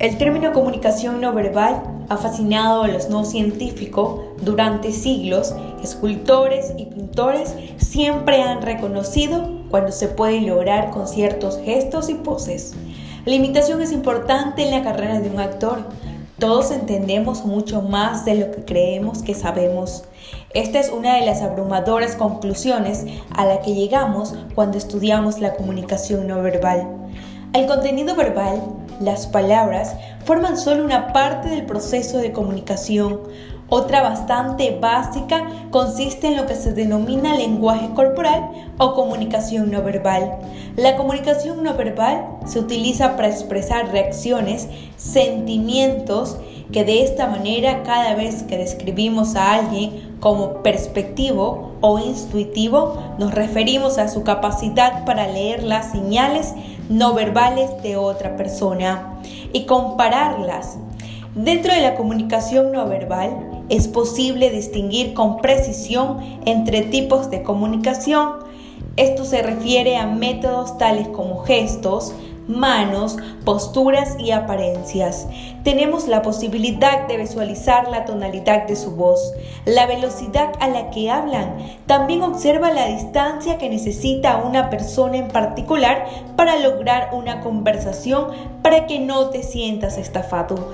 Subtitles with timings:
[0.00, 5.54] El término comunicación no verbal ha fascinado a los no científicos durante siglos.
[5.84, 12.72] Escultores y pintores siempre han reconocido cuando se puede lograr con ciertos gestos y poses.
[13.26, 15.80] La imitación es importante en la carrera de un actor.
[16.38, 20.04] Todos entendemos mucho más de lo que creemos que sabemos.
[20.54, 23.04] Esta es una de las abrumadoras conclusiones
[23.36, 26.88] a la que llegamos cuando estudiamos la comunicación no verbal.
[27.52, 28.62] El contenido verbal,
[29.00, 33.22] las palabras, forman solo una parte del proceso de comunicación.
[33.68, 40.38] Otra bastante básica consiste en lo que se denomina lenguaje corporal o comunicación no verbal.
[40.76, 46.36] La comunicación no verbal se utiliza para expresar reacciones, sentimientos,
[46.70, 53.34] que de esta manera cada vez que describimos a alguien como perspectivo o intuitivo, nos
[53.34, 56.54] referimos a su capacidad para leer las señales
[56.90, 59.20] no verbales de otra persona
[59.54, 60.76] y compararlas.
[61.34, 68.40] Dentro de la comunicación no verbal es posible distinguir con precisión entre tipos de comunicación.
[68.96, 72.12] Esto se refiere a métodos tales como gestos,
[72.50, 75.26] manos, posturas y apariencias.
[75.62, 79.32] Tenemos la posibilidad de visualizar la tonalidad de su voz,
[79.64, 81.56] la velocidad a la que hablan.
[81.86, 86.06] También observa la distancia que necesita una persona en particular
[86.36, 88.28] para lograr una conversación
[88.62, 90.70] para que no te sientas estafado.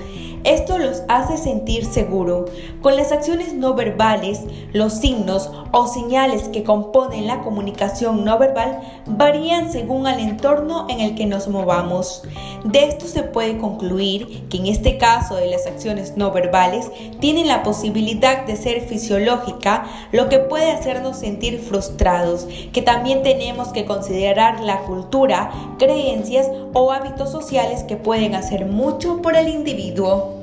[0.47, 2.45] Esto los hace sentir seguro.
[2.81, 8.79] Con las acciones no verbales, los signos o señales que componen la comunicación no verbal
[9.07, 12.23] varían según el entorno en el que nos movamos.
[12.63, 16.89] De esto se puede concluir que en este caso de las acciones no verbales
[17.19, 23.73] tienen la posibilidad de ser fisiológica, lo que puede hacernos sentir frustrados, que también tenemos
[23.73, 30.36] que considerar la cultura, creencias o hábitos sociales que pueden hacer mucho por el individuo.